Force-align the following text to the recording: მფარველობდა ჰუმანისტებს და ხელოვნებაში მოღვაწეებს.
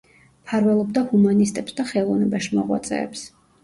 მფარველობდა 0.45 1.03
ჰუმანისტებს 1.13 1.79
და 1.83 1.89
ხელოვნებაში 1.93 2.59
მოღვაწეებს. 2.61 3.29